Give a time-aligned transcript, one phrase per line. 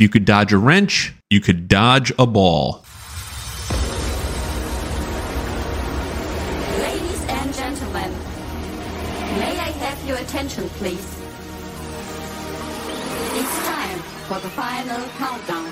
[0.00, 2.82] You could dodge a wrench, you could dodge a ball.
[6.78, 8.10] Ladies and gentlemen,
[9.38, 11.04] may I have your attention, please?
[13.36, 15.70] It's time for the final countdown.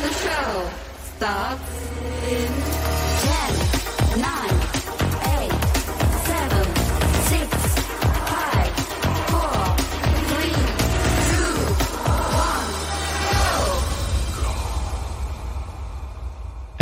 [0.00, 0.70] The show
[1.14, 1.62] starts
[2.30, 2.65] in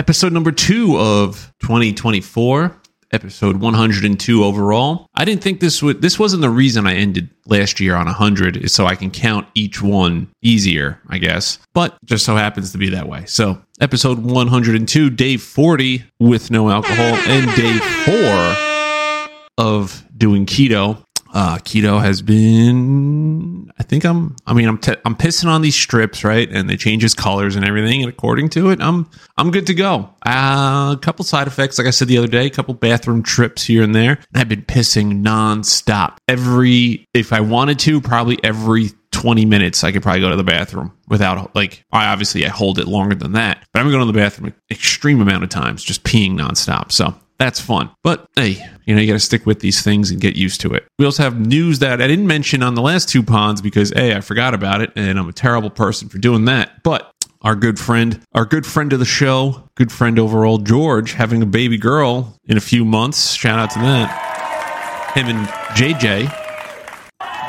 [0.04, 2.78] Episode number two of 2024,
[3.12, 5.06] episode 102 overall.
[5.14, 8.58] I didn't think this would, this wasn't the reason I ended last year on 100,
[8.58, 11.58] is so I can count each one easier, I guess.
[11.72, 13.24] But just so happens to be that way.
[13.24, 21.02] So, episode 102, day 40 with no alcohol, and day four of doing keto.
[21.34, 26.22] Uh, keto has been, I think I'm, I mean, I'm, I'm pissing on these strips,
[26.22, 26.48] right?
[26.48, 28.02] And they change his colors and everything.
[28.02, 30.10] And according to it, I'm, I'm good to go.
[30.24, 33.64] Uh, a couple side effects, like I said the other day, a couple bathroom trips
[33.64, 34.12] here and there.
[34.12, 36.18] And I've been pissing nonstop.
[36.28, 38.90] Every, if I wanted to, probably every
[39.24, 42.78] 20 minutes I could probably go to the bathroom without like I obviously I hold
[42.78, 45.82] it longer than that but I'm going to the bathroom an extreme amount of times
[45.82, 49.60] just peeing nonstop so that's fun but hey you know you got to stick with
[49.60, 52.62] these things and get used to it we also have news that I didn't mention
[52.62, 55.70] on the last two ponds because hey I forgot about it and I'm a terrible
[55.70, 59.92] person for doing that but our good friend, our good friend of the show, good
[59.92, 63.34] friend overall, George, having a baby girl in a few months.
[63.34, 65.12] Shout out to that.
[65.14, 66.43] Him and JJ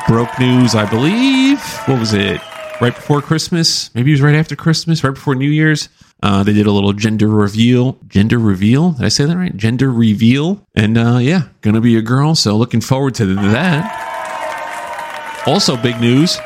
[0.06, 1.60] broke news, I believe.
[1.86, 2.40] What was it?
[2.80, 3.92] Right before Christmas?
[3.94, 5.88] Maybe it was right after Christmas, right before New Year's.
[6.22, 7.98] Uh, they did a little gender reveal.
[8.06, 8.92] Gender reveal?
[8.92, 9.56] Did I say that right?
[9.56, 10.64] Gender reveal.
[10.74, 12.34] And uh, yeah, gonna be a girl.
[12.34, 14.04] So looking forward to that.
[15.46, 16.38] Also, big news.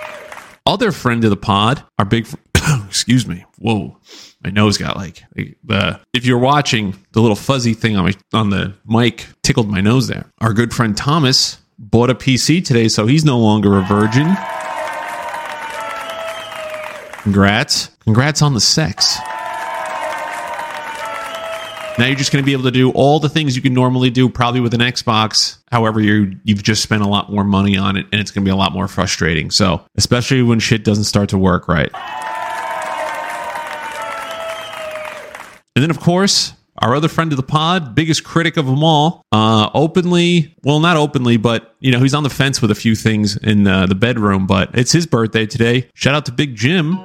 [0.67, 2.29] Other friend of the pod, our big,
[2.87, 3.45] excuse me.
[3.59, 3.99] Whoa,
[4.43, 6.01] my nose got like the.
[6.13, 10.09] If you're watching, the little fuzzy thing on my on the mic tickled my nose
[10.09, 10.27] there.
[10.41, 14.37] Our good friend Thomas bought a PC today, so he's no longer a virgin.
[17.23, 17.89] Congrats.
[18.05, 19.19] Congrats on the sex.
[21.99, 24.11] Now you're just going to be able to do all the things you can normally
[24.11, 25.59] do, probably with an Xbox.
[25.71, 28.49] However, you you've just spent a lot more money on it, and it's going to
[28.49, 29.51] be a lot more frustrating.
[29.51, 31.91] So, especially when shit doesn't start to work right.
[35.77, 39.25] And then, of course, our other friend of the pod, biggest critic of them all,
[39.33, 42.95] uh, openly, well, not openly, but, you know, he's on the fence with a few
[42.95, 45.89] things in uh, the bedroom, but it's his birthday today.
[45.95, 46.99] Shout out to Big Jim.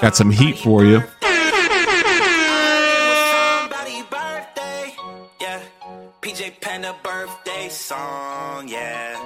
[0.00, 1.02] Got some heat for you.
[5.40, 5.62] Yeah.
[6.22, 9.25] PJ Panda birthday song, yeah.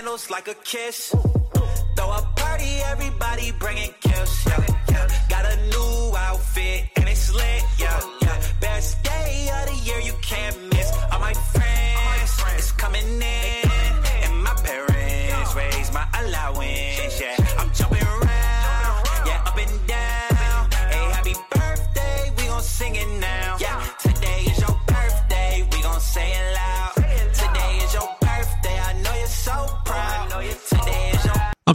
[0.00, 1.14] Candles like a kiss.
[1.96, 5.06] Throw a party, everybody bringing gifts, yeah.
[5.28, 8.09] Got a new outfit and it's lit, yeah.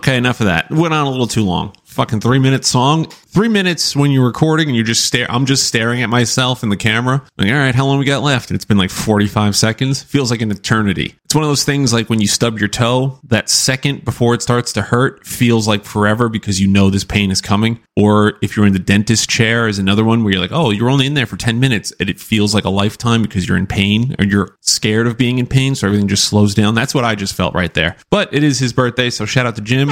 [0.05, 0.69] Okay, enough of that.
[0.69, 1.73] Went on a little too long.
[1.95, 3.05] Fucking three minute song.
[3.05, 5.31] Three minutes when you're recording and you just stare.
[5.31, 7.23] I'm just staring at myself in the camera.
[7.37, 8.49] Like, all right, how long we got left?
[8.49, 10.03] And it's been like 45 seconds.
[10.03, 11.15] Feels like an eternity.
[11.23, 14.41] It's one of those things like when you stub your toe, that second before it
[14.41, 17.79] starts to hurt feels like forever because you know this pain is coming.
[17.95, 20.89] Or if you're in the dentist chair, is another one where you're like, oh, you're
[20.89, 23.67] only in there for 10 minutes and it feels like a lifetime because you're in
[23.67, 25.75] pain or you're scared of being in pain.
[25.75, 26.75] So everything just slows down.
[26.75, 27.95] That's what I just felt right there.
[28.09, 29.09] But it is his birthday.
[29.09, 29.89] So shout out to Jim.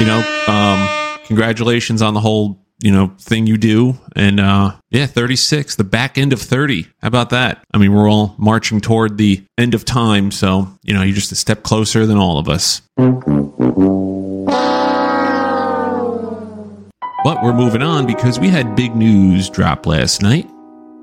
[0.00, 3.98] You know, um, congratulations on the whole you know thing you do.
[4.16, 7.62] And uh yeah 36 the back end of 30 how about that?
[7.72, 11.32] I mean we're all marching toward the end of time so you know you're just
[11.32, 12.82] a step closer than all of us.
[17.22, 20.48] But we're moving on because we had big news drop last night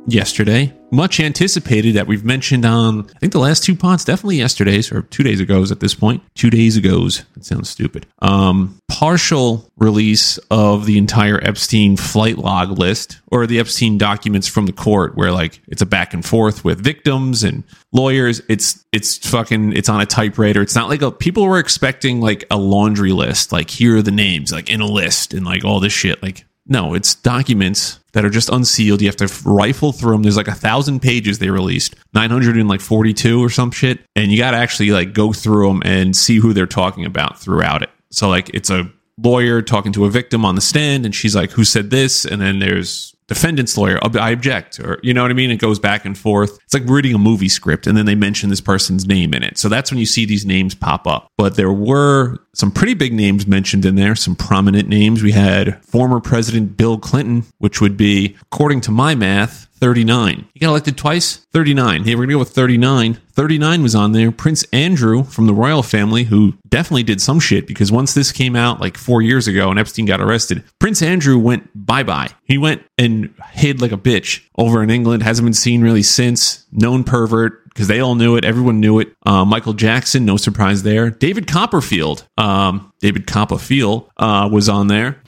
[0.08, 4.92] yesterday much anticipated that we've mentioned on, I think the last two pods, definitely yesterday's
[4.92, 6.24] or two days ago's at this point.
[6.36, 7.24] Two days ago's.
[7.36, 8.06] That sounds stupid.
[8.20, 14.66] Um, partial release of the entire Epstein flight log list or the Epstein documents from
[14.66, 18.42] the court where like it's a back and forth with victims and lawyers.
[18.48, 20.62] It's, it's fucking, it's on a typewriter.
[20.62, 23.52] It's not like a, people were expecting like a laundry list.
[23.52, 26.22] Like here are the names, like in a list and like all this shit.
[26.24, 29.00] Like, no, it's documents that are just unsealed.
[29.00, 30.24] You have to rifle through them.
[30.24, 34.00] There's like a thousand pages they released, 942 or some shit.
[34.16, 37.38] And you got to actually like go through them and see who they're talking about
[37.40, 37.92] throughout it.
[38.10, 41.52] So like it's a lawyer talking to a victim on the stand and she's like,
[41.52, 42.26] who said this?
[42.26, 45.52] And then there's defendant's lawyer, I object, or you know what I mean?
[45.52, 46.60] It goes back and forth.
[46.64, 49.58] It's like reading a movie script and then they mention this person's name in it.
[49.58, 51.32] So that's when you see these names pop up.
[51.38, 55.22] But there were some pretty big names mentioned in there, some prominent names.
[55.22, 60.48] We had former President Bill Clinton, which would be, according to my math, 39.
[60.54, 61.38] He got elected twice?
[61.54, 62.04] 39.
[62.04, 63.20] Hey, we're going to go with 39.
[63.32, 64.32] 39 was on there.
[64.32, 68.56] Prince Andrew from the royal family, who definitely did some shit because once this came
[68.56, 72.30] out like four years ago and Epstein got arrested, Prince Andrew went bye bye.
[72.44, 76.66] He went and hid like a bitch over in England, hasn't been seen really since.
[76.72, 78.44] Known pervert, because they all knew it.
[78.44, 79.16] Everyone knew it.
[79.24, 81.12] Uh, Michael Jackson, no surprise there.
[81.12, 85.22] David Copperfield, um, David Copperfield uh, was on there.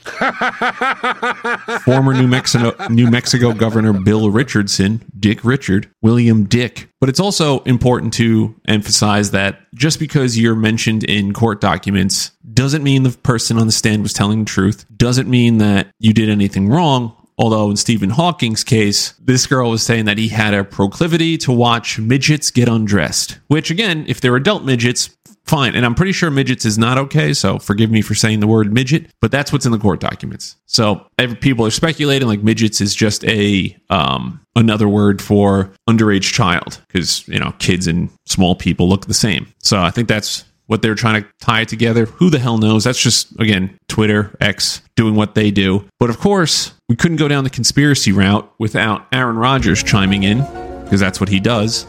[1.85, 6.89] Former New Mexico New Mexico Governor Bill Richardson, Dick Richard, William Dick.
[6.99, 12.83] But it's also important to emphasize that just because you're mentioned in court documents doesn't
[12.83, 14.85] mean the person on the stand was telling the truth.
[14.97, 19.81] Doesn't mean that you did anything wrong Although in Stephen Hawking's case, this girl was
[19.81, 24.35] saying that he had a proclivity to watch midgets get undressed, which again, if they're
[24.35, 25.15] adult midgets,
[25.45, 25.73] fine.
[25.73, 27.33] And I'm pretty sure midgets is not okay.
[27.33, 30.57] So forgive me for saying the word midget, but that's what's in the court documents.
[30.65, 31.07] So
[31.39, 37.27] people are speculating like midgets is just a, um, another word for underage child because,
[37.27, 39.47] you know, kids and small people look the same.
[39.59, 42.05] So I think that's what they're trying to tie together.
[42.05, 42.83] Who the hell knows?
[42.83, 45.85] That's just, again, Twitter, X doing what they do.
[45.99, 50.39] But of course, we couldn't go down the conspiracy route without Aaron Rodgers chiming in
[50.83, 51.85] because that's what he does.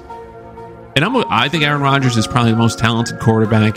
[0.95, 3.75] And I'm, I think Aaron Rodgers is probably the most talented quarterback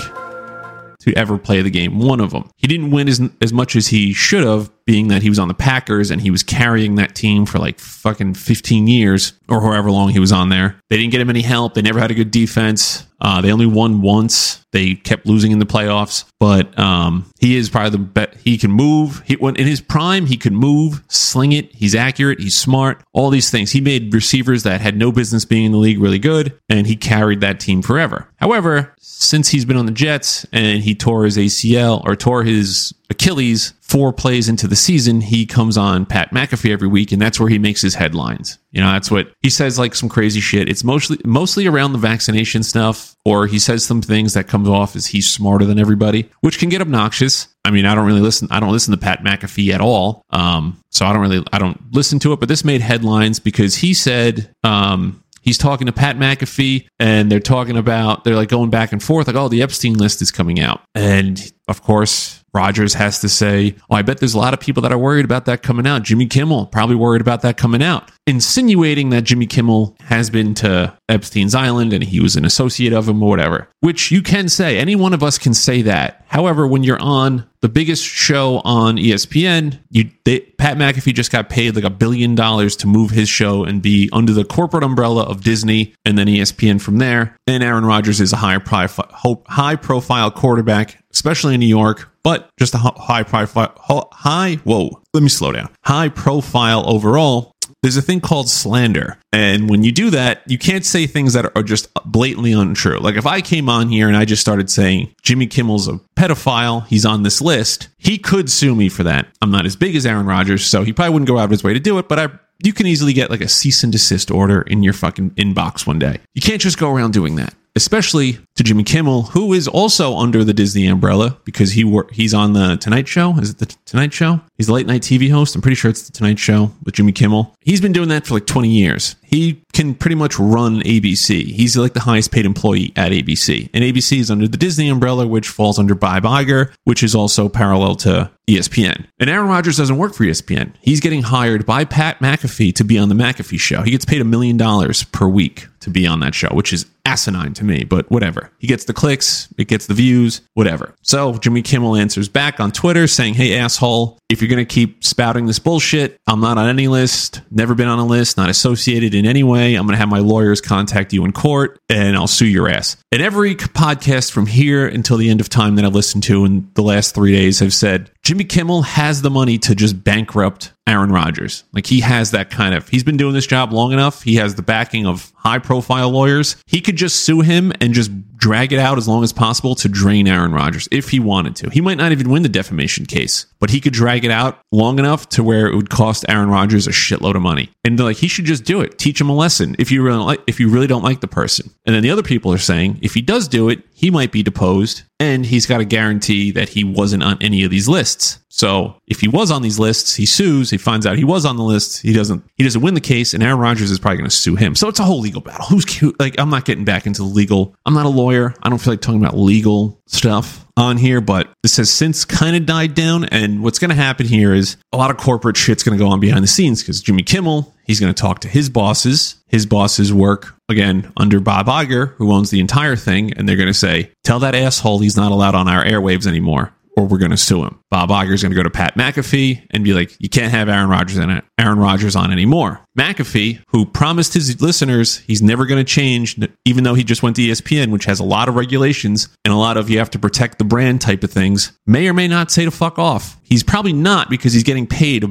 [1.00, 2.00] to ever play the game.
[2.00, 2.50] One of them.
[2.58, 5.48] He didn't win as, as much as he should have, being that he was on
[5.48, 9.92] the Packers and he was carrying that team for like fucking 15 years or however
[9.92, 10.78] long he was on there.
[10.90, 11.74] They didn't get him any help.
[11.74, 13.06] They never had a good defense.
[13.24, 14.64] Uh, they only won once.
[14.72, 18.38] They kept losing in the playoffs, but um, he is probably the best.
[18.44, 19.22] He can move.
[19.26, 21.74] He when in his prime, he could move, sling it.
[21.74, 22.40] He's accurate.
[22.40, 23.02] He's smart.
[23.14, 23.72] All these things.
[23.72, 26.96] He made receivers that had no business being in the league really good, and he
[26.96, 28.28] carried that team forever.
[28.38, 32.94] However, since he's been on the Jets and he tore his ACL or tore his
[33.10, 37.40] Achilles four plays into the season, he comes on Pat McAfee every week, and that's
[37.40, 38.58] where he makes his headlines.
[38.74, 40.68] You know, that's what he says, like some crazy shit.
[40.68, 44.96] It's mostly mostly around the vaccination stuff, or he says some things that comes off
[44.96, 47.48] as he's smarter than everybody, which can get obnoxious.
[47.64, 48.48] I mean, I don't really listen.
[48.52, 50.26] I don't listen to Pat McAfee at all.
[50.32, 52.40] Um, so I don't really, I don't listen to it.
[52.40, 57.40] But this made headlines because he said, um, he's talking to Pat McAfee and they're
[57.40, 60.60] talking about, they're like going back and forth, like, oh, the Epstein list is coming
[60.60, 60.82] out.
[60.96, 64.82] And of course, Rodgers has to say, Oh, I bet there's a lot of people
[64.84, 66.04] that are worried about that coming out.
[66.04, 70.96] Jimmy Kimmel probably worried about that coming out, insinuating that Jimmy Kimmel has been to
[71.10, 74.78] Epstein's Island and he was an associate of him or whatever, which you can say.
[74.78, 76.24] Any one of us can say that.
[76.28, 81.50] However, when you're on the biggest show on ESPN, you they, Pat McAfee just got
[81.50, 85.24] paid like a billion dollars to move his show and be under the corporate umbrella
[85.24, 87.38] of Disney and then ESPN from there.
[87.46, 92.50] And Aaron Rodgers is a high profile, high profile quarterback especially in New York, but
[92.58, 93.74] just a high profile,
[94.12, 95.70] high, whoa, let me slow down.
[95.84, 97.54] High profile overall.
[97.82, 99.18] There's a thing called slander.
[99.34, 102.98] And when you do that, you can't say things that are just blatantly untrue.
[103.00, 106.88] Like if I came on here and I just started saying Jimmy Kimmel's a pedophile,
[106.88, 109.28] he's on this list, he could sue me for that.
[109.42, 111.64] I'm not as big as Aaron Rodgers, so he probably wouldn't go out of his
[111.64, 112.30] way to do it, but I
[112.64, 116.00] you can easily get like a cease and desist order in your fucking inbox one
[116.00, 116.20] day.
[116.34, 120.44] You can't just go around doing that especially to Jimmy Kimmel, who is also under
[120.44, 123.38] the Disney umbrella because he wor- he's on the Tonight Show.
[123.40, 124.42] Is it the Tonight Show?
[124.58, 125.56] He's a late night TV host.
[125.56, 127.56] I'm pretty sure it's the Tonight Show with Jimmy Kimmel.
[127.62, 129.16] He's been doing that for like 20 years.
[129.24, 131.46] He can pretty much run ABC.
[131.46, 133.70] He's like the highest paid employee at ABC.
[133.74, 137.50] And ABC is under the Disney umbrella, which falls under Bob Iger, which is also
[137.50, 139.06] parallel to ESPN.
[139.20, 140.74] And Aaron Rodgers doesn't work for ESPN.
[140.82, 143.82] He's getting hired by Pat McAfee to be on the McAfee show.
[143.82, 146.86] He gets paid a million dollars per week to be on that show, which is
[147.06, 148.52] asinine to me, but whatever.
[148.60, 150.96] He gets the clicks, it gets the views, whatever.
[151.02, 155.04] So Jimmy Kimmel answers back on Twitter saying, Hey, asshole, if you're going to keep
[155.04, 159.16] spouting this bullshit, I'm not on any list, never been on a list, not associated
[159.16, 159.76] in any way.
[159.76, 162.98] I'm going to have my lawyers contact you in court and I'll sue your ass.
[163.12, 166.70] And every podcast from here until the end of time that I've listened to in
[166.74, 171.12] the last three days have said Jimmy Kimmel has the money to just bankrupt Aaron
[171.12, 171.66] Rodgers.
[171.74, 174.24] Like he has that kind of, he's been doing this job long enough.
[174.24, 176.56] He has the backing of high profile lawyers.
[176.66, 179.90] He could just sue him and just drag it out as long as possible to
[179.90, 181.70] drain Aaron Rodgers if he wanted to.
[181.70, 185.00] He might not even win the defamation case, but he could drag it out long
[185.00, 187.70] enough to where it would cost Aaron Rodgers a shitload of money.
[187.84, 188.98] And like he should just do it.
[188.98, 191.70] Teach him a lesson if you really like if you really don't like the person.
[191.86, 194.44] And then the other people are saying if he does do it, he might be
[194.44, 198.43] deposed and he's got a guarantee that he wasn't on any of these lists.
[198.56, 201.58] So if he was on these lists, he sues, he finds out he was on
[201.58, 204.30] the list, he doesn't he doesn't win the case, and Aaron Rodgers is probably gonna
[204.30, 204.76] sue him.
[204.76, 205.66] So it's a whole legal battle.
[205.66, 206.20] Who's cute?
[206.20, 207.76] Like I'm not getting back into the legal.
[207.84, 208.54] I'm not a lawyer.
[208.62, 212.56] I don't feel like talking about legal stuff on here, but this has since kind
[212.56, 213.26] of died down.
[213.26, 216.44] And what's gonna happen here is a lot of corporate shit's gonna go on behind
[216.44, 219.42] the scenes because Jimmy Kimmel, he's gonna talk to his bosses.
[219.48, 223.74] His bosses work again under Bob Iger, who owns the entire thing, and they're gonna
[223.74, 227.38] say, Tell that asshole he's not allowed on our airwaves anymore or we're going to
[227.38, 227.80] sue him.
[227.90, 230.90] Bob Iger's going to go to Pat McAfee and be like, you can't have Aaron
[230.90, 232.82] Rodgers in it, Aaron Rodgers on anymore.
[232.98, 237.36] McAfee, who promised his listeners he's never going to change, even though he just went
[237.38, 240.20] to ESPN, which has a lot of regulations and a lot of you have to
[240.20, 243.40] protect the brand type of things, may or may not say to fuck off.
[243.44, 245.24] He's probably not because he's getting paid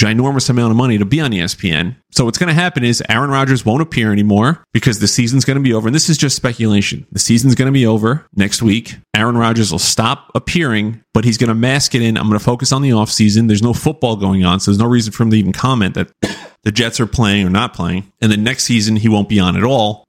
[0.00, 1.94] ginormous amount of money to be on ESPN.
[2.10, 5.58] So what's going to happen is Aaron Rodgers won't appear anymore because the season's going
[5.58, 5.88] to be over.
[5.88, 7.06] And this is just speculation.
[7.12, 8.96] The season's going to be over next week.
[9.14, 12.16] Aaron Rodgers will stop appearing, but he's going to mask it in.
[12.16, 13.46] I'm going to focus on the offseason.
[13.46, 16.10] There's no football going on, so there's no reason for him to even comment that
[16.62, 18.10] the Jets are playing or not playing.
[18.22, 20.06] And then next season he won't be on at all.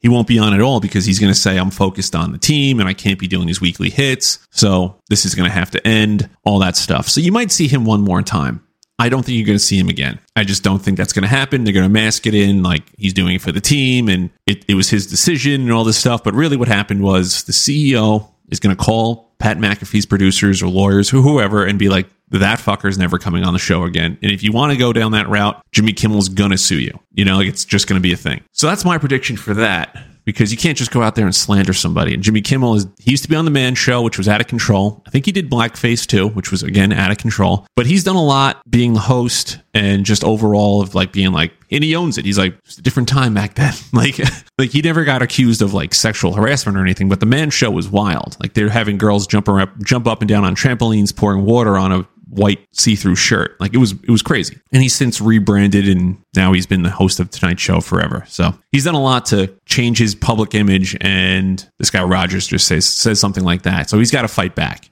[0.00, 2.38] He won't be on at all because he's going to say I'm focused on the
[2.38, 4.38] team and I can't be doing these weekly hits.
[4.50, 7.08] So this is going to have to end all that stuff.
[7.08, 8.64] So you might see him one more time.
[9.00, 10.18] I don't think you're going to see him again.
[10.34, 11.62] I just don't think that's going to happen.
[11.62, 14.64] They're going to mask it in like he's doing it for the team and it,
[14.66, 16.24] it was his decision and all this stuff.
[16.24, 20.68] But really, what happened was the CEO is going to call Pat McAfee's producers or
[20.68, 24.18] lawyers or whoever and be like, that fucker's never coming on the show again.
[24.22, 26.98] And if you want to go down that route, Jimmy Kimmel's going to sue you.
[27.12, 28.42] You know, like it's just going to be a thing.
[28.52, 29.96] So that's my prediction for that
[30.28, 32.12] because you can't just go out there and slander somebody.
[32.12, 34.42] And Jimmy Kimmel is he used to be on the Man Show, which was out
[34.42, 35.02] of control.
[35.06, 37.66] I think he did Blackface too, which was again out of control.
[37.74, 41.54] But he's done a lot being the host and just overall of like being like,
[41.70, 42.26] and he owns it.
[42.26, 43.72] He's like, it's a different time back then.
[43.94, 44.20] Like,
[44.58, 47.08] like he never got accused of like sexual harassment or anything.
[47.08, 48.36] But the Man Show was wild.
[48.38, 51.90] Like they're having girls jump around, jump up and down on trampolines, pouring water on
[51.90, 53.58] a white see-through shirt.
[53.60, 54.58] Like it was it was crazy.
[54.72, 58.24] And he's since rebranded and now he's been the host of Tonight Show forever.
[58.28, 62.66] So he's done a lot to change his public image and this guy Rodgers just
[62.66, 63.90] says says something like that.
[63.90, 64.90] So he's got to fight back.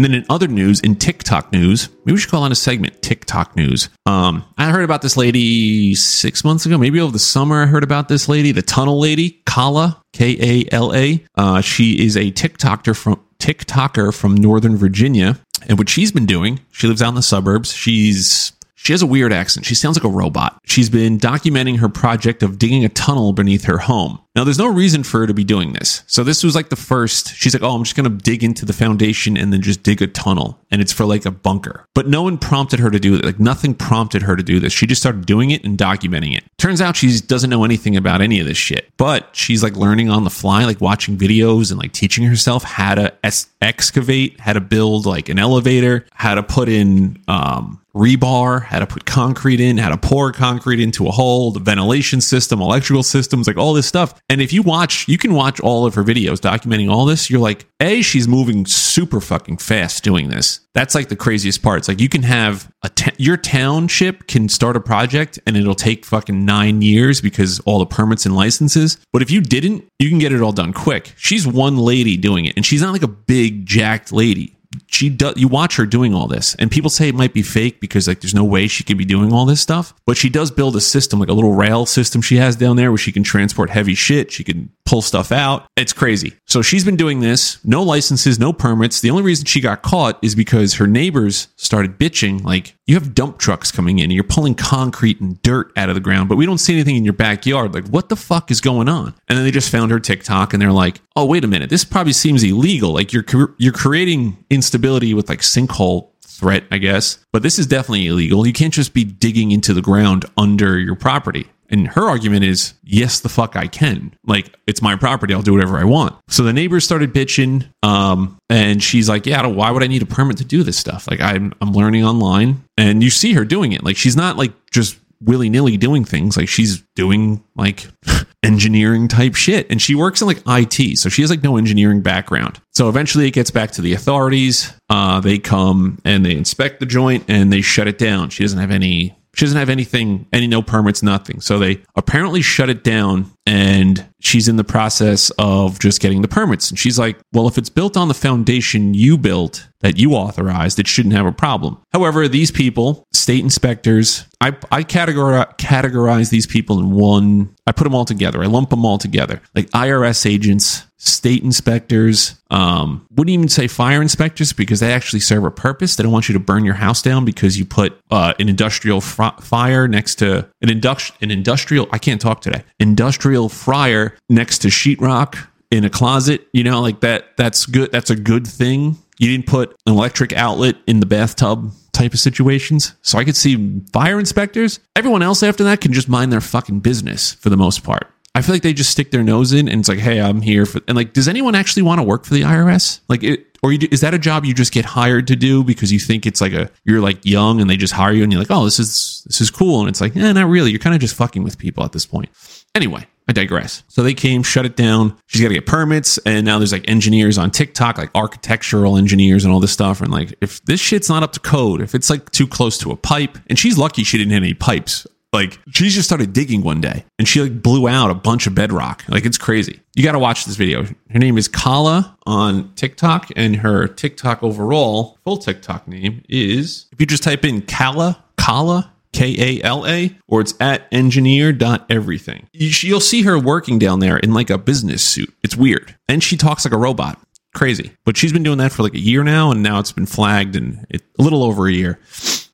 [0.00, 3.02] And then in other news, in TikTok news, maybe we should call on a segment
[3.02, 3.90] TikTok news.
[4.06, 7.64] Um, I heard about this lady six months ago, maybe over the summer.
[7.64, 11.22] I heard about this lady, the tunnel lady, Kala, K A L A.
[11.34, 15.38] Uh, she is a TikToker from TikToker from Northern Virginia,
[15.68, 17.70] and what she's been doing, she lives out in the suburbs.
[17.70, 19.66] She's she has a weird accent.
[19.66, 20.58] She sounds like a robot.
[20.64, 24.18] She's been documenting her project of digging a tunnel beneath her home.
[24.34, 26.04] Now, there's no reason for her to be doing this.
[26.06, 27.34] So, this was like the first.
[27.34, 30.00] She's like, oh, I'm just going to dig into the foundation and then just dig
[30.02, 30.60] a tunnel.
[30.70, 31.84] And it's for like a bunker.
[31.94, 33.24] But no one prompted her to do it.
[33.24, 34.72] Like, nothing prompted her to do this.
[34.72, 36.44] She just started doing it and documenting it.
[36.58, 38.88] Turns out she doesn't know anything about any of this shit.
[38.96, 42.94] But she's like learning on the fly, like watching videos and like teaching herself how
[42.94, 48.62] to es- excavate, how to build like an elevator, how to put in, um, rebar,
[48.62, 52.60] how to put concrete in, how to pour concrete into a hole, the ventilation system,
[52.60, 54.14] electrical systems, like all this stuff.
[54.30, 57.28] And if you watch, you can watch all of her videos documenting all this.
[57.28, 60.60] You're like, A, she's moving super fucking fast doing this.
[60.72, 61.78] That's like the craziest part.
[61.78, 66.04] It's like you can have a your township can start a project and it'll take
[66.04, 68.98] fucking nine years because all the permits and licenses.
[69.12, 71.12] But if you didn't, you can get it all done quick.
[71.16, 74.56] She's one lady doing it, and she's not like a big jacked lady
[74.86, 76.54] she does you watch her doing all this.
[76.56, 79.04] And people say it might be fake because like there's no way she could be
[79.04, 79.94] doing all this stuff.
[80.06, 82.90] But she does build a system like a little rail system she has down there
[82.90, 84.30] where she can transport heavy shit.
[84.30, 85.68] She can pull stuff out.
[85.76, 86.34] It's crazy.
[86.48, 87.64] So she's been doing this.
[87.64, 89.00] No licenses no permits.
[89.00, 93.14] The only reason she got caught is because her neighbors started bitching like you have
[93.14, 96.34] dump trucks coming in and you're pulling concrete and dirt out of the ground but
[96.34, 97.72] we don't see anything in your backyard.
[97.72, 99.14] Like what the fuck is going on?
[99.28, 101.70] And then they just found her tiktok and they're like oh wait a minute.
[101.70, 102.92] This probably seems illegal.
[102.92, 103.24] Like you're
[103.58, 107.24] you're creating instability with like sinkhole threat, I guess.
[107.32, 108.44] But this is definitely illegal.
[108.44, 111.46] You can't just be digging into the ground under your property.
[111.70, 114.12] And her argument is, yes, the fuck I can.
[114.26, 115.32] Like, it's my property.
[115.32, 116.16] I'll do whatever I want.
[116.28, 117.66] So the neighbors started bitching.
[117.82, 121.08] Um, and she's like, yeah, why would I need a permit to do this stuff?
[121.08, 122.64] Like, I'm, I'm learning online.
[122.76, 123.84] And you see her doing it.
[123.84, 126.36] Like, she's not like just willy nilly doing things.
[126.36, 127.86] Like, she's doing like
[128.42, 129.70] engineering type shit.
[129.70, 130.98] And she works in like IT.
[130.98, 132.60] So she has like no engineering background.
[132.72, 134.72] So eventually it gets back to the authorities.
[134.88, 138.30] Uh, they come and they inspect the joint and they shut it down.
[138.30, 141.40] She doesn't have any she doesn't have anything, any no permits, nothing.
[141.40, 146.28] So they apparently shut it down and she's in the process of just getting the
[146.28, 146.68] permits.
[146.68, 150.78] And she's like, well, if it's built on the foundation you built that you authorized,
[150.78, 151.80] it shouldn't have a problem.
[151.94, 157.84] However, these people, state inspectors, I, I categorize, categorize these people in one, I put
[157.84, 158.42] them all together.
[158.42, 159.40] I lump them all together.
[159.54, 165.44] Like IRS agents, state inspectors, um, wouldn't even say fire inspectors because they actually serve
[165.44, 165.96] a purpose.
[165.96, 169.00] They don't want you to burn your house down because you put uh, an industrial
[169.00, 174.58] fr- fire next to an, industri- an industrial, I can't talk today, industrial fryer next
[174.60, 176.48] to sheetrock in a closet.
[176.52, 177.92] You know, like that, that's good.
[177.92, 178.96] That's a good thing.
[179.18, 182.94] You didn't put an electric outlet in the bathtub type of situations.
[183.02, 184.80] So I could see fire inspectors.
[184.96, 188.08] Everyone else after that can just mind their fucking business for the most part.
[188.34, 190.64] I feel like they just stick their nose in and it's like, hey, I'm here
[190.64, 190.80] for.
[190.86, 193.00] And like, does anyone actually want to work for the IRS?
[193.08, 195.92] Like, it, or you, is that a job you just get hired to do because
[195.92, 198.40] you think it's like a you're like young and they just hire you and you're
[198.40, 200.70] like, oh, this is this is cool, and it's like, eh, not really.
[200.70, 202.30] You're kind of just fucking with people at this point.
[202.74, 203.84] Anyway, I digress.
[203.86, 205.16] So they came, shut it down.
[205.28, 209.44] She's got to get permits, and now there's like engineers on TikTok, like architectural engineers
[209.44, 210.00] and all this stuff.
[210.00, 212.90] And like, if this shit's not up to code, if it's like too close to
[212.90, 215.06] a pipe, and she's lucky she didn't hit any pipes.
[215.32, 218.56] Like she just started digging one day and she like blew out a bunch of
[218.56, 219.04] bedrock.
[219.08, 219.78] Like it's crazy.
[219.94, 220.82] You got to watch this video.
[220.82, 227.00] Her name is Kala on TikTok and her TikTok overall full TikTok name is if
[227.00, 232.46] you just type in Kala, Kala, K A L A, or it's at engineer.everything.
[232.52, 235.32] You- You'll see her working down there in like a business suit.
[235.42, 235.96] It's weird.
[236.08, 237.18] And she talks like a robot.
[237.54, 237.92] Crazy.
[238.04, 240.54] But she's been doing that for like a year now, and now it's been flagged
[240.56, 241.98] and it, a little over a year.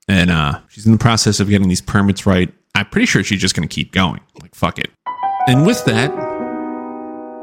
[0.09, 2.53] And uh, she's in the process of getting these permits right.
[2.75, 4.21] I'm pretty sure she's just going to keep going.
[4.41, 4.91] Like, fuck it.
[5.49, 6.11] And with that,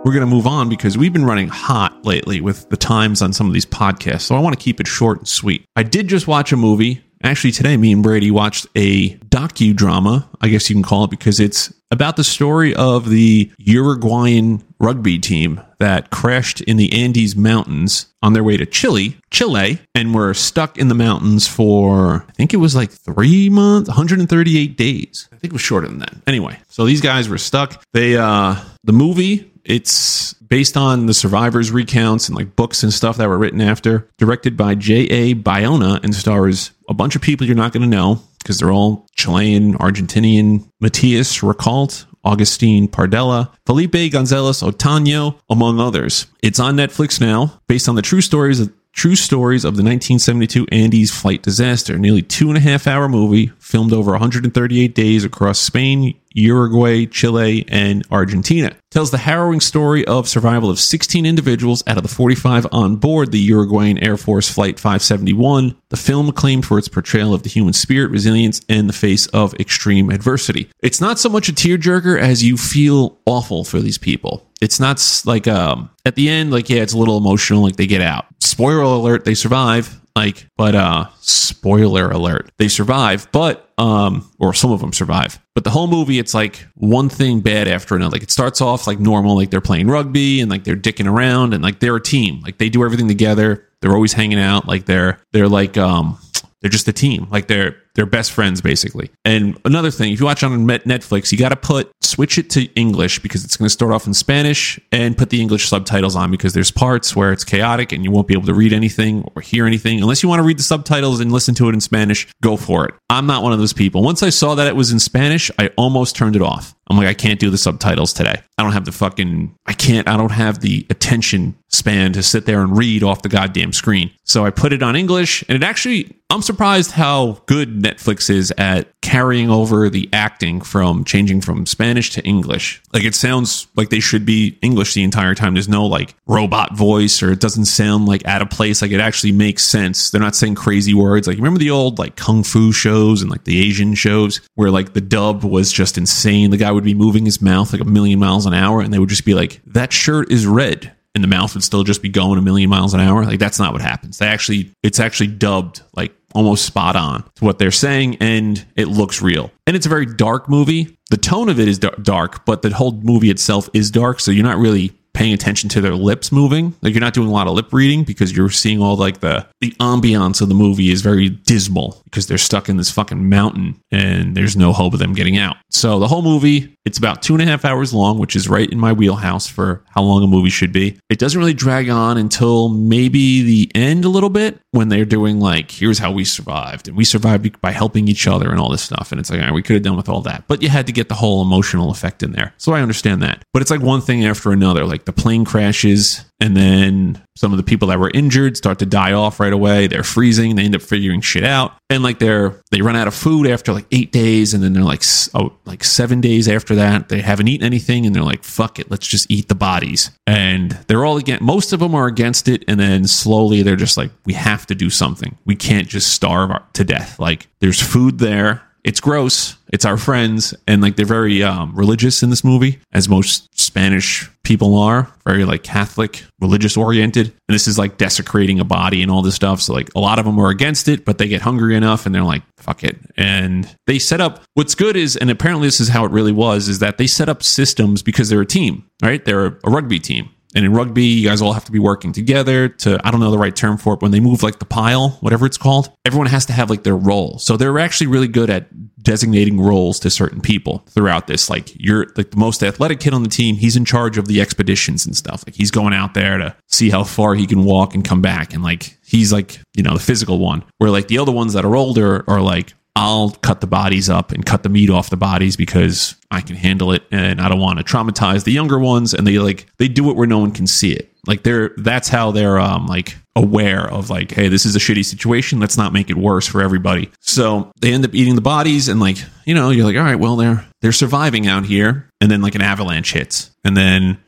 [0.04, 3.34] we're going to move on because we've been running hot lately with the times on
[3.34, 4.22] some of these podcasts.
[4.22, 5.66] So I want to keep it short and sweet.
[5.76, 7.02] I did just watch a movie.
[7.26, 11.40] Actually, today, me and Brady watched a docudrama, I guess you can call it, because
[11.40, 18.08] it's about the story of the Uruguayan rugby team that crashed in the Andes Mountains
[18.22, 22.54] on their way to Chile, Chile, and were stuck in the mountains for, I think
[22.54, 25.30] it was like three months, 138 days.
[25.32, 26.16] I think it was shorter than that.
[26.28, 27.82] Anyway, so these guys were stuck.
[27.94, 33.18] They, uh, the movie, it's based on the survivors' recounts and like books and stuff
[33.18, 35.36] that were written after, directed by J.A.
[35.36, 39.08] Bayona and stars a bunch of people you're not going to know because they're all
[39.16, 46.28] Chilean, Argentinian, Matias Recalt, Augustine Pardella, Felipe Gonzalez Otano, among others.
[46.42, 50.68] It's on Netflix now, based on the true stories of true stories of the 1972
[50.72, 51.98] Andes flight disaster.
[51.98, 57.66] Nearly two and a half hour movie filmed over 138 days across Spain, Uruguay, Chile,
[57.68, 58.76] and Argentina.
[58.92, 63.32] Tells the harrowing story of survival of 16 individuals out of the 45 on board
[63.32, 65.76] the Uruguayan Air Force Flight 571.
[65.90, 69.54] The film acclaimed for its portrayal of the human spirit, resilience, and the face of
[69.56, 70.70] extreme adversity.
[70.82, 74.48] It's not so much a tearjerker as you feel awful for these people.
[74.64, 77.88] It's not like um at the end, like yeah, it's a little emotional, like they
[77.88, 78.26] get out.
[78.40, 80.00] Spoiler alert, they survive.
[80.16, 85.40] Like, but uh spoiler alert, they survive, but um or some of them survive.
[85.54, 88.14] But the whole movie, it's like one thing bad after another.
[88.14, 91.54] Like it starts off like normal, like they're playing rugby and like they're dicking around
[91.54, 92.40] and like they're a team.
[92.42, 93.68] Like they do everything together.
[93.82, 94.66] They're always hanging out.
[94.68, 96.18] Like they're they're like um
[96.62, 97.28] they're just a team.
[97.30, 99.10] Like they're they're best friends basically.
[99.26, 102.66] And another thing, if you watch on Netflix, you got to put switch it to
[102.76, 106.30] English because it's going to start off in Spanish and put the English subtitles on
[106.30, 109.42] because there's parts where it's chaotic and you won't be able to read anything or
[109.42, 112.28] hear anything unless you want to read the subtitles and listen to it in Spanish.
[112.42, 112.94] Go for it.
[113.10, 114.04] I'm not one of those people.
[114.04, 116.76] Once I saw that it was in Spanish, I almost turned it off.
[116.90, 118.42] I'm like, I can't do the subtitles today.
[118.58, 122.46] I don't have the fucking, I can't, I don't have the attention span to sit
[122.46, 124.12] there and read off the goddamn screen.
[124.26, 128.52] So I put it on English and it actually, I'm surprised how good Netflix is
[128.58, 132.82] at carrying over the acting from changing from Spanish to English.
[132.94, 135.54] Like it sounds like they should be English the entire time.
[135.54, 138.82] There's no like robot voice or it doesn't sound like out of place.
[138.82, 140.10] Like it actually makes sense.
[140.10, 141.28] They're not saying crazy words.
[141.28, 144.94] Like remember the old like kung fu shows and like the Asian shows where like
[144.94, 146.50] the dub was just insane.
[146.50, 149.00] The guy would be moving his mouth like a million miles an hour and they
[149.00, 152.10] would just be like, that shirt is red and the mouth would still just be
[152.10, 153.24] going a million miles an hour.
[153.26, 154.18] Like that's not what happens.
[154.18, 158.88] They actually, it's actually dubbed like almost spot on to what they're saying, and it
[158.88, 159.52] looks real.
[159.68, 160.98] And it's a very dark movie.
[161.10, 164.44] The tone of it is dark, but the whole movie itself is dark, so you're
[164.44, 166.76] not really paying attention to their lips moving.
[166.82, 169.48] Like you're not doing a lot of lip reading because you're seeing all like the
[169.62, 173.80] the ambiance of the movie is very dismal because they're stuck in this fucking mountain
[173.92, 175.58] and there's no hope of them getting out.
[175.70, 178.70] So the whole movie, it's about two and a half hours long, which is right
[178.70, 181.00] in my wheelhouse for how long a movie should be.
[181.10, 185.40] It doesn't really drag on until maybe the end a little bit when they're doing
[185.40, 186.88] like, here's how we survived.
[186.88, 189.12] And we survived by helping each other and all this stuff.
[189.12, 190.44] And it's like, we could have done with all that.
[190.48, 192.54] But you had to get the whole emotional effect in there.
[192.58, 193.44] So I understand that.
[193.54, 194.86] But it's like one thing after another.
[194.86, 198.86] Like the plane crashes and then some of the people that were injured start to
[198.86, 199.88] die off right away.
[199.88, 200.58] They're freezing.
[200.58, 203.72] They end up figuring shit out, and like they're they run out of food after
[203.72, 207.48] like eight days, and then they're like oh, like seven days after that they haven't
[207.48, 210.12] eaten anything, and they're like fuck it, let's just eat the bodies.
[210.28, 211.42] And they're all against.
[211.42, 214.76] Most of them are against it, and then slowly they're just like we have to
[214.76, 215.38] do something.
[215.46, 217.20] We can't just starve to death.
[217.20, 218.64] Like there's food there.
[218.84, 219.56] It's gross.
[219.72, 224.30] It's our friends, and like they're very um, religious in this movie, as most Spanish
[224.44, 225.10] people are.
[225.26, 229.36] Very like Catholic, religious oriented, and this is like desecrating a body and all this
[229.36, 229.62] stuff.
[229.62, 232.14] So like a lot of them are against it, but they get hungry enough, and
[232.14, 234.44] they're like, "Fuck it." And they set up.
[234.54, 237.30] What's good is, and apparently this is how it really was, is that they set
[237.30, 239.24] up systems because they're a team, right?
[239.24, 240.30] They're a rugby team.
[240.56, 243.32] And in rugby, you guys all have to be working together to, I don't know
[243.32, 246.28] the right term for it, when they move like the pile, whatever it's called, everyone
[246.28, 247.40] has to have like their role.
[247.40, 248.68] So they're actually really good at
[249.02, 251.50] designating roles to certain people throughout this.
[251.50, 254.42] Like you're like the most athletic kid on the team, he's in charge of the
[254.42, 255.44] expeditions and stuff.
[255.46, 258.54] Like he's going out there to see how far he can walk and come back.
[258.54, 260.64] And like he's like, you know, the physical one.
[260.78, 264.32] Where like the other ones that are older are like, I'll cut the bodies up
[264.32, 267.60] and cut the meat off the bodies because I can handle it and I don't
[267.60, 270.52] want to traumatize the younger ones and they like they do it where no one
[270.52, 271.12] can see it.
[271.26, 275.04] Like they're that's how they're um like aware of like hey this is a shitty
[275.04, 277.10] situation let's not make it worse for everybody.
[277.20, 280.20] So they end up eating the bodies and like you know you're like all right
[280.20, 284.20] well they're they're surviving out here and then like an avalanche hits and then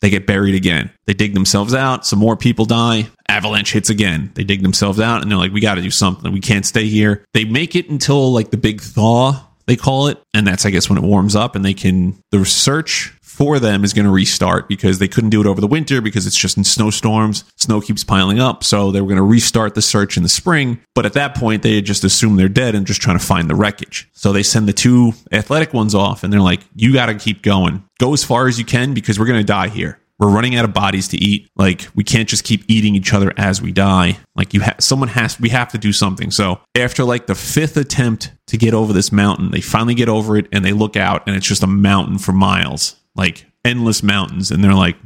[0.00, 0.90] they get buried again.
[1.06, 2.06] They dig themselves out.
[2.06, 3.08] Some more people die.
[3.28, 4.30] Avalanche hits again.
[4.34, 6.32] They dig themselves out and they're like, we got to do something.
[6.32, 7.24] We can't stay here.
[7.34, 10.22] They make it until like the big thaw, they call it.
[10.34, 13.84] And that's, I guess, when it warms up and they can, the search for them
[13.84, 16.56] is going to restart because they couldn't do it over the winter because it's just
[16.56, 17.44] in snowstorms.
[17.56, 18.64] Snow keeps piling up.
[18.64, 20.80] So they were going to restart the search in the spring.
[20.94, 23.50] But at that point, they had just assumed they're dead and just trying to find
[23.50, 24.08] the wreckage.
[24.14, 27.42] So they send the two athletic ones off and they're like, you got to keep
[27.42, 27.84] going.
[27.98, 30.00] Go as far as you can because we're going to die here.
[30.18, 31.50] We're running out of bodies to eat.
[31.56, 34.18] Like we can't just keep eating each other as we die.
[34.34, 36.30] Like you someone has we have to do something.
[36.30, 40.38] So after like the fifth attempt to get over this mountain, they finally get over
[40.38, 42.96] it and they look out and it's just a mountain for miles.
[43.16, 44.96] Like endless mountains and they're like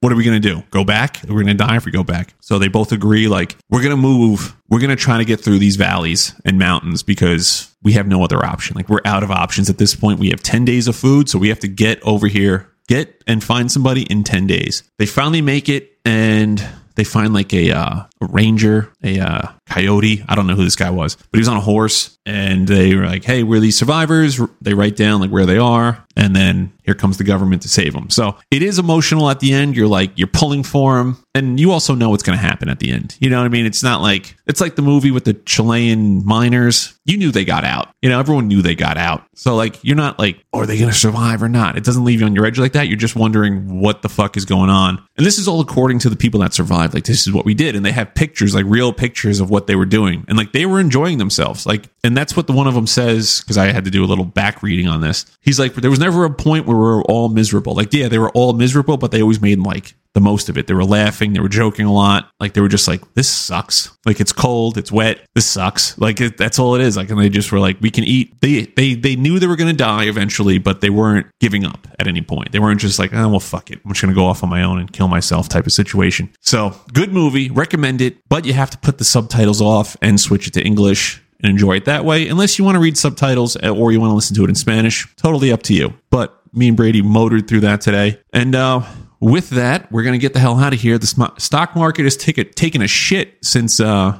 [0.00, 0.62] what are we going to do?
[0.70, 1.20] Go back?
[1.28, 2.32] We're going to die if we go back.
[2.40, 4.56] So they both agree like we're going to move.
[4.70, 8.24] We're going to try to get through these valleys and mountains because we have no
[8.24, 8.76] other option.
[8.76, 10.18] Like we're out of options at this point.
[10.18, 13.44] We have 10 days of food, so we have to get over here get and
[13.44, 14.82] find somebody in 10 days.
[14.98, 16.62] They finally make it and
[16.96, 20.24] they find like a, uh, a ranger, a uh, coyote.
[20.28, 22.94] I don't know who this guy was, but he was on a horse and they
[22.94, 24.40] were like, hey, we're these survivors.
[24.60, 26.04] They write down like where they are.
[26.16, 28.10] And then here comes the government to save them.
[28.10, 29.76] So it is emotional at the end.
[29.76, 31.24] You're like, you're pulling for them.
[31.34, 33.16] And you also know what's going to happen at the end.
[33.20, 33.64] You know what I mean?
[33.64, 36.98] It's not like, it's like the movie with the Chilean miners.
[37.04, 37.94] You knew they got out.
[38.02, 39.24] You know, everyone knew they got out.
[39.34, 41.78] So like, you're not like, are they going to survive or not?
[41.78, 42.88] It doesn't leave you on your edge like that.
[42.88, 45.02] You're just wondering what the fuck is going on.
[45.16, 46.92] And this is all according to the people that survived.
[46.92, 47.76] Like, this is what we did.
[47.76, 50.24] And they have pictures, like real pictures of what they were doing.
[50.28, 51.66] And like, they were enjoying themselves.
[51.66, 54.06] Like, and that's what the one of them says, because I had to do a
[54.06, 55.26] little back reading on this.
[55.40, 57.74] He's like, there was never a point where we were all miserable.
[57.74, 60.66] Like, yeah, they were all miserable, but they always made like the most of it.
[60.66, 62.30] They were laughing, they were joking a lot.
[62.40, 63.96] Like they were just like, this sucks.
[64.04, 65.20] Like it's cold, it's wet.
[65.34, 65.96] This sucks.
[65.98, 66.96] Like it, that's all it is.
[66.96, 68.40] Like, and they just were like, we can eat.
[68.40, 71.86] They they they knew they were going to die eventually, but they weren't giving up
[71.98, 72.52] at any point.
[72.52, 73.80] They weren't just like, oh well, fuck it.
[73.84, 76.30] I'm just going to go off on my own and kill myself type of situation.
[76.40, 80.46] So good movie, recommend it, but you have to put the subtitles off and switch
[80.46, 82.28] it to English and enjoy it that way.
[82.28, 85.06] Unless you want to read subtitles or you want to listen to it in Spanish,
[85.16, 85.94] totally up to you.
[86.10, 88.82] But me and Brady motored through that today, and uh,
[89.20, 90.98] with that, we're going to get the hell out of here.
[90.98, 94.18] The stock market has take a, taken a shit since uh,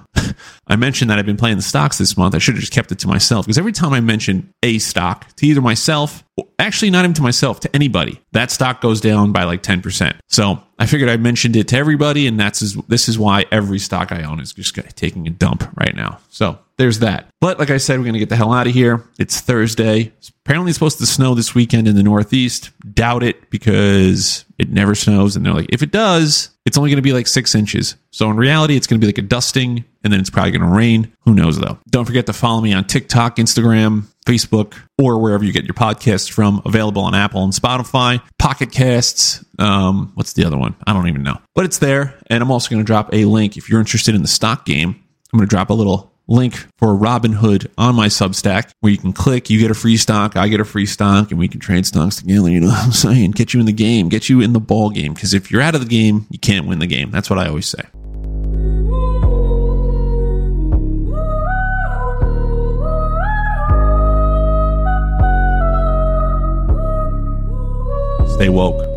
[0.66, 2.34] I mentioned that I've been playing the stocks this month.
[2.34, 5.26] I should have just kept it to myself because every time I mention a stock
[5.36, 9.32] to either myself, or actually not even to myself, to anybody, that stock goes down
[9.32, 10.16] by like 10%.
[10.28, 14.12] So I figured I mentioned it to everybody, and that's this is why every stock
[14.12, 16.20] I own is just taking a dump right now.
[16.30, 17.26] So there's that.
[17.40, 19.04] But like I said, we're to get the hell out of here.
[19.18, 20.12] It's Thursday.
[20.46, 22.70] Apparently, it's supposed to snow this weekend in the Northeast.
[22.94, 25.36] Doubt it because it never snows.
[25.36, 27.96] And they're like, if it does, it's only going to be like six inches.
[28.10, 30.68] So in reality, it's going to be like a dusting and then it's probably going
[30.68, 31.12] to rain.
[31.24, 31.78] Who knows though?
[31.90, 36.30] Don't forget to follow me on TikTok, Instagram, Facebook, or wherever you get your podcasts
[36.30, 36.62] from.
[36.64, 39.44] Available on Apple and Spotify, Pocket Casts.
[39.58, 40.74] Um, what's the other one?
[40.86, 41.38] I don't even know.
[41.54, 42.18] But it's there.
[42.28, 44.90] And I'm also going to drop a link if you're interested in the stock game.
[45.32, 49.12] I'm going to drop a little link for Robinhood on my Substack where you can
[49.12, 51.84] click, you get a free stock, I get a free stock, and we can trade
[51.84, 52.48] stocks together.
[52.48, 53.32] You know what I'm saying?
[53.32, 55.12] Get you in the game, get you in the ball game.
[55.12, 57.10] Because if you're out of the game, you can't win the game.
[57.10, 57.82] That's what I always say.
[68.36, 68.89] Stay woke.